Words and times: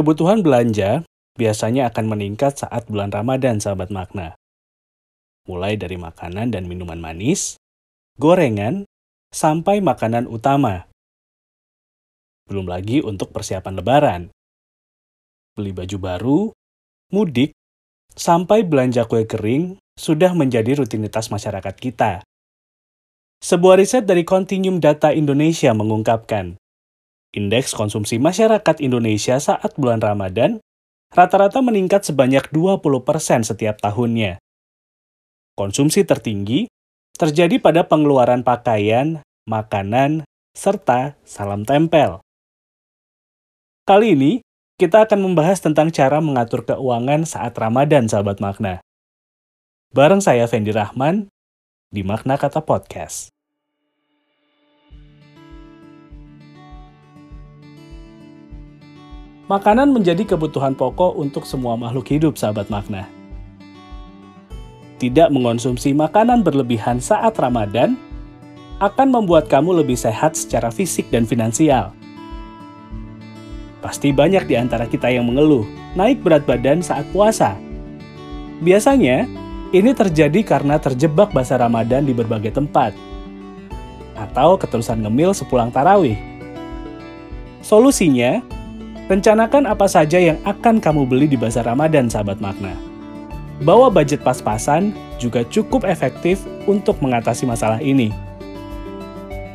Kebutuhan 0.00 0.40
belanja 0.40 1.04
biasanya 1.36 1.92
akan 1.92 2.16
meningkat 2.16 2.56
saat 2.64 2.88
bulan 2.88 3.12
Ramadan, 3.12 3.60
sahabat 3.60 3.92
makna. 3.92 4.32
Mulai 5.44 5.76
dari 5.76 6.00
makanan 6.00 6.56
dan 6.56 6.64
minuman 6.64 6.96
manis, 6.96 7.60
gorengan, 8.16 8.88
sampai 9.28 9.84
makanan 9.84 10.24
utama. 10.24 10.88
Belum 12.48 12.64
lagi 12.64 13.04
untuk 13.04 13.28
persiapan 13.28 13.76
lebaran. 13.76 14.22
Beli 15.52 15.76
baju 15.76 15.96
baru, 16.00 16.40
mudik, 17.12 17.52
sampai 18.16 18.64
belanja 18.64 19.04
kue 19.04 19.28
kering 19.28 19.76
sudah 20.00 20.32
menjadi 20.32 20.80
rutinitas 20.80 21.28
masyarakat 21.28 21.76
kita. 21.76 22.24
Sebuah 23.44 23.76
riset 23.76 24.08
dari 24.08 24.24
Continuum 24.24 24.80
Data 24.80 25.12
Indonesia 25.12 25.76
mengungkapkan, 25.76 26.56
Indeks 27.30 27.78
konsumsi 27.78 28.18
masyarakat 28.18 28.82
Indonesia 28.82 29.38
saat 29.38 29.78
bulan 29.78 30.02
Ramadan 30.02 30.58
rata-rata 31.14 31.62
meningkat 31.62 32.02
sebanyak 32.02 32.50
20% 32.50 33.46
setiap 33.46 33.78
tahunnya. 33.78 34.42
Konsumsi 35.54 36.02
tertinggi 36.02 36.66
terjadi 37.14 37.62
pada 37.62 37.86
pengeluaran 37.86 38.42
pakaian, 38.42 39.22
makanan, 39.46 40.26
serta 40.58 41.14
salam 41.22 41.62
tempel. 41.62 42.18
Kali 43.86 44.18
ini, 44.18 44.32
kita 44.80 45.06
akan 45.06 45.30
membahas 45.30 45.62
tentang 45.62 45.92
cara 45.94 46.18
mengatur 46.18 46.66
keuangan 46.66 47.22
saat 47.28 47.54
Ramadan, 47.54 48.10
sahabat 48.10 48.42
makna. 48.42 48.82
Bareng 49.94 50.22
saya, 50.22 50.46
Fendi 50.50 50.70
Rahman, 50.70 51.30
di 51.90 52.06
Makna 52.06 52.38
Kata 52.38 52.62
Podcast. 52.62 53.34
Makanan 59.50 59.90
menjadi 59.90 60.22
kebutuhan 60.22 60.78
pokok 60.78 61.18
untuk 61.18 61.42
semua 61.42 61.74
makhluk 61.74 62.06
hidup, 62.06 62.38
sahabat 62.38 62.70
makna. 62.70 63.10
Tidak 65.02 65.26
mengonsumsi 65.34 65.90
makanan 65.90 66.46
berlebihan 66.46 67.02
saat 67.02 67.34
Ramadan 67.34 67.98
akan 68.78 69.10
membuat 69.10 69.50
kamu 69.50 69.82
lebih 69.82 69.98
sehat 69.98 70.38
secara 70.38 70.70
fisik 70.70 71.10
dan 71.10 71.26
finansial. 71.26 71.90
Pasti 73.82 74.14
banyak 74.14 74.46
di 74.46 74.54
antara 74.54 74.86
kita 74.86 75.10
yang 75.10 75.26
mengeluh 75.26 75.66
naik 75.98 76.22
berat 76.22 76.46
badan 76.46 76.78
saat 76.78 77.10
puasa. 77.10 77.58
Biasanya, 78.62 79.26
ini 79.74 79.90
terjadi 79.90 80.46
karena 80.46 80.78
terjebak 80.78 81.34
bahasa 81.34 81.58
Ramadan 81.58 82.06
di 82.06 82.14
berbagai 82.14 82.54
tempat, 82.54 82.94
atau 84.14 84.54
keterusan 84.54 85.02
ngemil 85.02 85.34
sepulang 85.34 85.74
tarawih. 85.74 86.14
Solusinya, 87.66 88.59
Rencanakan 89.10 89.66
apa 89.66 89.90
saja 89.90 90.22
yang 90.22 90.38
akan 90.46 90.78
kamu 90.78 91.02
beli 91.02 91.26
di 91.26 91.34
bazar 91.34 91.66
Ramadan, 91.66 92.06
sahabat 92.06 92.38
makna. 92.38 92.78
Bawa 93.66 93.90
budget 93.90 94.22
pas-pasan 94.22 94.94
juga 95.18 95.42
cukup 95.50 95.82
efektif 95.82 96.46
untuk 96.70 97.02
mengatasi 97.02 97.42
masalah 97.42 97.82
ini. 97.82 98.14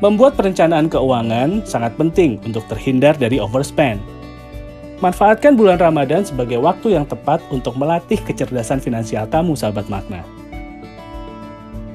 Membuat 0.00 0.40
perencanaan 0.40 0.88
keuangan 0.88 1.68
sangat 1.68 1.92
penting 2.00 2.40
untuk 2.48 2.64
terhindar 2.72 3.12
dari 3.20 3.36
overspend. 3.44 4.00
Manfaatkan 5.04 5.52
bulan 5.52 5.76
Ramadan 5.76 6.24
sebagai 6.24 6.56
waktu 6.56 6.96
yang 6.96 7.04
tepat 7.04 7.44
untuk 7.52 7.76
melatih 7.76 8.24
kecerdasan 8.24 8.80
finansial 8.80 9.28
kamu, 9.28 9.52
sahabat 9.52 9.84
makna. 9.92 10.24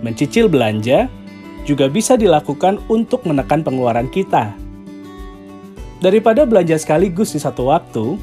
Mencicil 0.06 0.46
belanja 0.46 1.10
juga 1.66 1.90
bisa 1.90 2.14
dilakukan 2.22 2.78
untuk 2.86 3.26
menekan 3.26 3.66
pengeluaran 3.66 4.14
kita 4.14 4.67
Daripada 5.98 6.46
belanja 6.46 6.78
sekaligus 6.78 7.34
di 7.34 7.42
satu 7.42 7.74
waktu, 7.74 8.22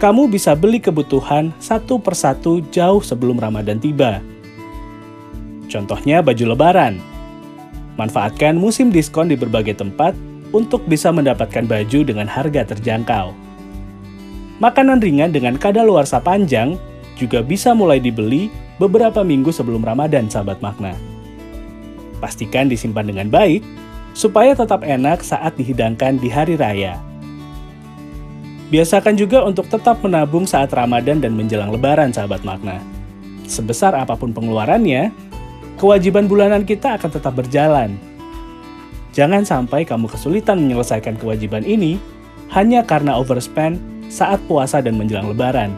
kamu 0.00 0.32
bisa 0.32 0.56
beli 0.56 0.80
kebutuhan 0.80 1.52
satu 1.60 2.00
persatu 2.00 2.64
jauh 2.72 3.04
sebelum 3.04 3.36
Ramadan 3.36 3.76
tiba. 3.76 4.24
Contohnya 5.68 6.24
baju 6.24 6.56
lebaran. 6.56 6.96
Manfaatkan 8.00 8.56
musim 8.56 8.88
diskon 8.88 9.28
di 9.28 9.36
berbagai 9.36 9.76
tempat 9.76 10.16
untuk 10.56 10.84
bisa 10.88 11.12
mendapatkan 11.12 11.68
baju 11.68 12.00
dengan 12.00 12.24
harga 12.24 12.72
terjangkau. 12.72 13.36
Makanan 14.60 15.04
ringan 15.04 15.36
dengan 15.36 15.60
kadaluarsa 15.60 16.16
panjang 16.20 16.80
juga 17.20 17.44
bisa 17.44 17.76
mulai 17.76 18.00
dibeli 18.00 18.48
beberapa 18.80 19.20
minggu 19.20 19.52
sebelum 19.52 19.84
Ramadan, 19.84 20.32
sahabat 20.32 20.64
makna. 20.64 20.96
Pastikan 22.24 22.72
disimpan 22.72 23.04
dengan 23.04 23.28
baik 23.28 23.60
supaya 24.12 24.52
tetap 24.52 24.84
enak 24.84 25.24
saat 25.24 25.56
dihidangkan 25.56 26.20
di 26.20 26.28
hari 26.28 26.56
raya. 26.56 27.00
Biasakan 28.72 29.20
juga 29.20 29.44
untuk 29.44 29.68
tetap 29.68 30.00
menabung 30.00 30.48
saat 30.48 30.72
Ramadan 30.72 31.20
dan 31.20 31.36
menjelang 31.36 31.68
Lebaran, 31.68 32.08
sahabat 32.08 32.40
makna. 32.40 32.80
Sebesar 33.44 33.92
apa 33.92 34.16
pun 34.16 34.32
pengeluarannya, 34.32 35.12
kewajiban 35.76 36.24
bulanan 36.24 36.64
kita 36.64 36.96
akan 36.96 37.10
tetap 37.12 37.36
berjalan. 37.36 38.00
Jangan 39.12 39.44
sampai 39.44 39.84
kamu 39.84 40.08
kesulitan 40.08 40.56
menyelesaikan 40.64 41.20
kewajiban 41.20 41.68
ini 41.68 42.00
hanya 42.48 42.80
karena 42.80 43.20
overspend 43.20 43.76
saat 44.08 44.40
puasa 44.48 44.80
dan 44.80 44.96
menjelang 44.96 45.28
Lebaran. 45.28 45.76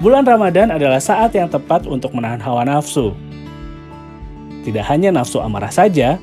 Bulan 0.00 0.24
Ramadan 0.24 0.72
adalah 0.72 0.96
saat 0.96 1.36
yang 1.36 1.52
tepat 1.52 1.84
untuk 1.84 2.16
menahan 2.16 2.40
hawa 2.40 2.64
nafsu. 2.64 3.12
Tidak 4.64 4.84
hanya 4.88 5.12
nafsu 5.12 5.44
amarah 5.44 5.68
saja, 5.68 6.16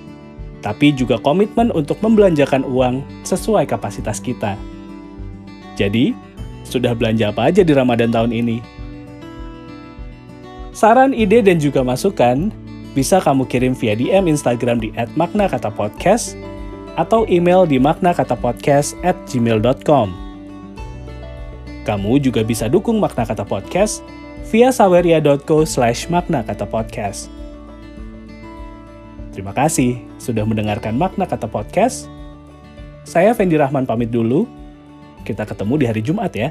tapi 0.62 0.94
juga 0.94 1.18
komitmen 1.22 1.72
untuk 1.74 1.98
membelanjakan 2.02 2.66
uang 2.66 3.04
sesuai 3.24 3.66
kapasitas 3.70 4.20
kita. 4.22 4.58
Jadi, 5.78 6.14
sudah 6.66 6.98
belanja 6.98 7.30
apa 7.32 7.54
aja 7.54 7.64
di 7.64 7.72
Ramadan 7.72 8.12
tahun 8.12 8.34
ini? 8.34 8.62
Saran, 10.74 11.14
ide, 11.14 11.42
dan 11.42 11.58
juga 11.58 11.82
masukan 11.82 12.52
bisa 12.94 13.22
kamu 13.22 13.46
kirim 13.50 13.74
via 13.78 13.94
DM 13.94 14.28
Instagram 14.30 14.80
di 14.82 14.92
@maknakatapodcast 15.18 16.38
atau 16.98 17.26
email 17.30 17.66
di 17.70 17.78
maknakatapodcast@gmail.com. 17.78 20.08
Kamu 21.86 22.20
juga 22.20 22.44
bisa 22.44 22.68
dukung 22.68 23.00
Makna 23.00 23.24
Kata 23.24 23.48
Podcast 23.48 24.04
via 24.52 24.76
saweria.co 24.76 25.64
slash. 25.64 26.12
Terima 29.38 29.54
kasih 29.54 30.02
sudah 30.18 30.42
mendengarkan 30.50 30.98
Makna 30.98 31.30
Kata 31.30 31.46
Podcast. 31.46 32.10
Saya 33.06 33.38
Fendi 33.38 33.54
Rahman 33.54 33.86
pamit 33.86 34.10
dulu. 34.10 34.50
Kita 35.22 35.46
ketemu 35.46 35.78
di 35.78 35.86
hari 35.86 36.02
Jumat 36.02 36.34
ya. 36.34 36.50